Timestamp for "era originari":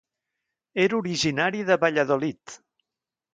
0.85-1.61